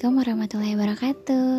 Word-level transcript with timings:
Assalamualaikum 0.00 0.32
warahmatullahi 0.32 0.76
wabarakatuh. 0.80 1.56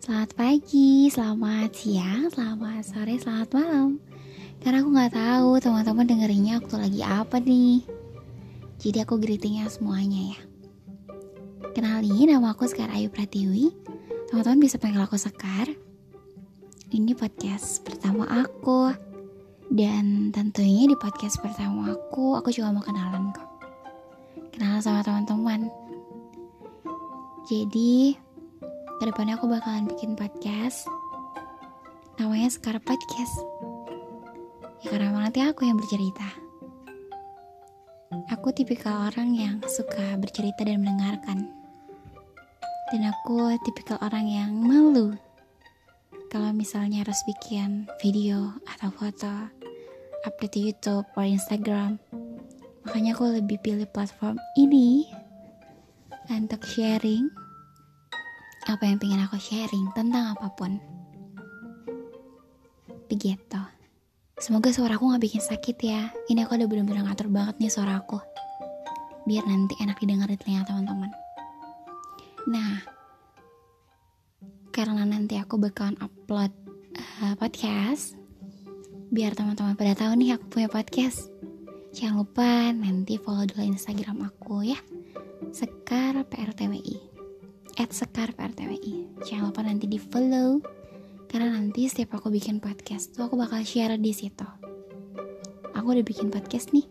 Selamat 0.00 0.30
pagi, 0.40 1.12
selamat 1.12 1.70
siang, 1.76 2.32
selamat 2.32 2.80
sore, 2.80 3.20
selamat 3.20 3.48
malam. 3.52 3.88
Karena 4.64 4.80
aku 4.80 4.88
gak 4.96 5.12
tahu 5.12 5.50
teman-teman 5.60 6.08
dengerinnya 6.08 6.64
waktu 6.64 6.80
lagi 6.80 7.00
apa 7.04 7.36
nih. 7.44 7.84
Jadi 8.80 9.04
aku 9.04 9.20
greetingnya 9.20 9.68
semuanya 9.68 10.32
ya. 10.32 10.40
Kenalin, 11.76 12.24
nama 12.24 12.56
aku 12.56 12.64
Sekar 12.72 12.88
Ayu 12.88 13.12
Pratiwi. 13.12 13.68
Teman-teman 14.32 14.64
bisa 14.64 14.80
panggil 14.80 15.04
aku 15.04 15.20
Sekar. 15.20 15.68
Ini 16.88 17.12
podcast 17.12 17.84
pertama 17.84 18.24
aku. 18.32 18.96
Dan 19.68 20.32
tentunya 20.32 20.88
di 20.88 20.96
podcast 20.96 21.36
pertama 21.36 21.92
aku, 21.92 22.32
aku 22.40 22.48
juga 22.48 22.72
mau 22.72 22.80
kenalan 22.80 23.28
kok. 23.36 23.44
Kenalan 24.56 24.80
sama 24.80 25.04
teman-teman 25.04 25.83
jadi, 27.44 28.16
ke 28.96 29.04
depannya 29.04 29.36
aku 29.36 29.44
bakalan 29.52 29.84
bikin 29.84 30.16
podcast. 30.16 30.88
Namanya 32.16 32.48
Sekar 32.48 32.80
Podcast. 32.80 33.36
Ya 34.80 34.88
karena 34.88 35.12
emang 35.12 35.28
nanti 35.28 35.44
aku 35.44 35.68
yang 35.68 35.76
bercerita. 35.76 36.24
Aku 38.32 38.48
tipikal 38.56 39.12
orang 39.12 39.36
yang 39.36 39.60
suka 39.68 40.16
bercerita 40.16 40.64
dan 40.64 40.80
mendengarkan. 40.80 41.52
Dan 42.88 43.12
aku 43.12 43.52
tipikal 43.60 44.00
orang 44.00 44.24
yang 44.24 44.56
malu. 44.64 45.12
Kalau 46.32 46.48
misalnya 46.56 47.04
harus 47.04 47.20
bikin 47.28 47.92
video 48.00 48.56
atau 48.72 48.88
foto, 48.88 49.52
update 50.24 50.54
di 50.56 50.60
YouTube 50.72 51.04
atau 51.12 51.28
Instagram. 51.28 52.00
Makanya 52.88 53.12
aku 53.12 53.36
lebih 53.36 53.60
pilih 53.60 53.84
platform 53.92 54.40
ini 54.56 55.12
untuk 56.30 56.64
sharing 56.64 57.43
apa 58.64 58.88
yang 58.88 58.96
pengen 58.96 59.20
aku 59.20 59.36
sharing 59.36 59.92
tentang 59.92 60.32
apa 60.32 60.48
pun. 60.56 60.80
Begitu. 63.12 63.60
Semoga 64.40 64.72
suaraku 64.72 65.14
gak 65.14 65.22
bikin 65.22 65.42
sakit 65.44 65.76
ya. 65.84 66.08
Ini 66.32 66.48
aku 66.48 66.56
udah 66.56 66.68
bener-bener 66.68 67.04
ngatur 67.04 67.28
banget 67.28 67.60
nih 67.60 67.70
suara 67.72 68.00
aku. 68.00 68.18
Biar 69.28 69.44
nanti 69.44 69.76
enak 69.80 70.00
didengar 70.00 70.28
di 70.32 70.36
telinga 70.40 70.64
teman-teman. 70.64 71.12
Nah, 72.48 72.80
karena 74.72 75.04
nanti 75.06 75.38
aku 75.38 75.60
bakalan 75.60 75.96
upload 76.02 76.50
uh, 77.22 77.34
podcast, 77.38 78.16
biar 79.12 79.36
teman-teman 79.36 79.76
pada 79.78 79.96
tahu 79.96 80.12
nih 80.18 80.36
aku 80.36 80.44
punya 80.50 80.68
podcast. 80.68 81.30
Jangan 81.94 82.26
lupa 82.26 82.74
nanti 82.74 83.20
follow 83.20 83.46
dulu 83.46 83.62
Instagram 83.62 84.24
aku 84.26 84.66
ya. 84.66 84.80
Sekar 85.54 86.18
PRTWI 86.26 87.03
At 87.84 87.92
Sekar 87.92 88.32
PRTWI 88.32 89.20
Jangan 89.28 89.52
lupa 89.52 89.60
nanti 89.60 89.84
di 89.84 90.00
follow 90.00 90.56
Karena 91.28 91.52
nanti 91.52 91.84
setiap 91.84 92.16
aku 92.16 92.32
bikin 92.32 92.56
podcast 92.56 93.12
tuh 93.12 93.28
aku 93.28 93.36
bakal 93.36 93.60
share 93.60 94.00
di 94.00 94.08
situ. 94.16 94.48
Aku 95.76 95.92
udah 95.92 96.06
bikin 96.06 96.30
podcast 96.30 96.70
nih. 96.72 96.86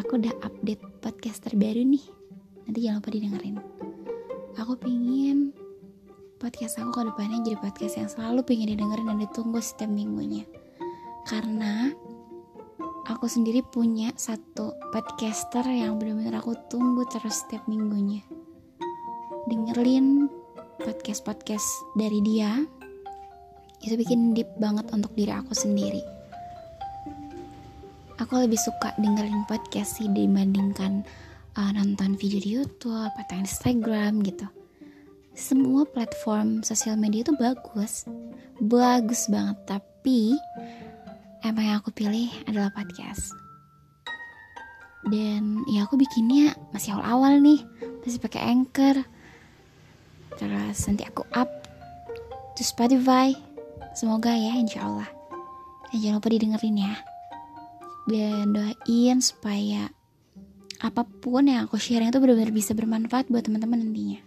Aku 0.00 0.16
udah 0.16 0.32
update 0.46 0.80
podcast 1.04 1.44
terbaru 1.44 1.82
nih. 1.82 2.00
Nanti 2.64 2.78
jangan 2.86 3.02
lupa 3.02 3.10
didengerin. 3.12 3.56
Aku 4.62 4.78
pingin 4.78 5.50
podcast 6.40 6.80
aku 6.80 6.94
ke 6.94 7.02
depannya 7.10 7.44
jadi 7.44 7.58
podcast 7.58 7.94
yang 7.98 8.08
selalu 8.08 8.40
pengen 8.46 8.72
didengerin 8.72 9.10
dan 9.10 9.18
ditunggu 9.20 9.58
setiap 9.58 9.90
minggunya. 9.90 10.46
Karena 11.26 11.90
aku 13.10 13.26
sendiri 13.26 13.60
punya 13.60 14.14
satu 14.14 14.72
podcaster 14.88 15.66
yang 15.66 15.98
benar-benar 15.98 16.40
aku 16.40 16.54
tunggu 16.70 17.04
terus 17.10 17.42
setiap 17.42 17.66
minggunya. 17.66 18.22
Dengerin 19.44 20.32
podcast-podcast 20.80 21.68
dari 22.00 22.18
dia 22.24 22.64
itu 23.84 23.92
bikin 24.00 24.32
deep 24.32 24.48
banget 24.56 24.88
untuk 24.96 25.12
diri 25.12 25.36
aku 25.36 25.52
sendiri. 25.52 26.00
Aku 28.16 28.40
lebih 28.40 28.56
suka 28.56 28.96
dengerin 28.96 29.44
podcast 29.44 30.00
sih 30.00 30.08
dibandingkan 30.08 31.04
uh, 31.60 31.70
nonton 31.76 32.16
video 32.16 32.40
di 32.40 32.50
YouTube 32.56 33.12
atau 33.12 33.36
Instagram 33.36 34.24
gitu. 34.24 34.48
Semua 35.36 35.84
platform 35.84 36.64
sosial 36.64 36.96
media 36.96 37.26
itu 37.26 37.36
bagus, 37.36 38.08
bagus 38.64 39.28
banget. 39.28 39.60
Tapi 39.68 40.32
emang 41.44 41.64
yang 41.68 41.78
aku 41.84 41.92
pilih 41.92 42.32
adalah 42.48 42.72
podcast 42.72 43.44
dan 45.04 45.68
ya 45.68 45.84
aku 45.84 46.00
bikinnya 46.00 46.56
masih 46.72 46.96
awal-awal 46.96 47.36
nih 47.36 47.60
masih 48.00 48.20
pakai 48.20 48.40
anchor 48.40 49.04
terus 50.38 50.78
nanti 50.86 51.04
aku 51.06 51.26
up. 51.34 51.50
To 52.54 52.62
Spotify. 52.62 53.34
Semoga 53.94 54.34
ya 54.34 54.58
insya 54.58 54.86
Allah 54.86 55.06
dan 55.94 56.02
jangan 56.02 56.18
lupa 56.18 56.34
didengerin 56.34 56.76
ya. 56.82 56.94
Dan 58.10 58.50
doain 58.50 59.18
supaya 59.22 59.94
apa 60.82 61.06
pun 61.06 61.46
yang 61.46 61.70
aku 61.70 61.78
share 61.78 62.02
itu 62.02 62.18
benar-benar 62.18 62.50
bisa 62.50 62.74
bermanfaat 62.74 63.30
buat 63.30 63.46
teman-teman 63.46 63.78
nantinya. 63.78 64.18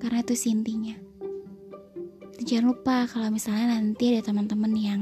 Karena 0.00 0.24
itu 0.24 0.32
sih 0.32 0.56
intinya. 0.56 0.96
Jangan 2.40 2.64
lupa 2.72 3.04
kalau 3.04 3.28
misalnya 3.28 3.76
nanti 3.76 4.16
ada 4.16 4.32
teman-teman 4.32 4.72
yang 4.72 5.00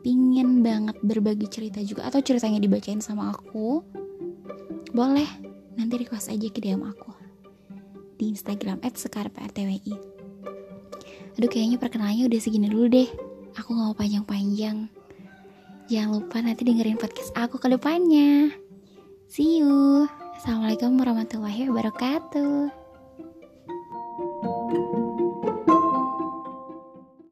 pingin 0.00 0.64
banget 0.64 0.96
berbagi 1.04 1.44
cerita 1.52 1.84
juga 1.84 2.08
atau 2.08 2.24
ceritanya 2.24 2.64
dibacain 2.64 3.04
sama 3.04 3.28
aku 3.28 3.84
boleh. 4.96 5.28
Nanti 5.76 5.94
request 6.00 6.32
aja 6.32 6.48
ke 6.48 6.64
DM 6.64 6.88
aku 6.88 7.17
di 8.18 8.34
Instagram 8.34 8.82
@sekarprtwi 8.82 9.94
aduh 11.38 11.46
kayaknya 11.46 11.78
perkenalannya 11.78 12.26
udah 12.26 12.40
segini 12.42 12.66
dulu 12.66 12.90
deh. 12.90 13.06
Aku 13.54 13.70
gak 13.70 13.86
mau 13.90 13.94
panjang-panjang. 13.94 14.90
Jangan 15.86 16.10
lupa 16.18 16.42
nanti 16.42 16.66
dengerin 16.66 16.98
podcast 16.98 17.30
aku 17.38 17.62
ke 17.62 17.70
depannya. 17.70 18.50
See 19.30 19.62
you. 19.62 20.10
Assalamualaikum 20.34 20.98
warahmatullahi 20.98 21.70
wabarakatuh 21.70 22.87